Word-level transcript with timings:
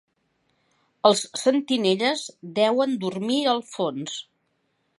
Els 1.09 1.19
sentinelles 1.41 2.23
deuen 2.61 2.95
dormir 3.05 3.39
al 3.53 3.65
fons. 3.77 4.17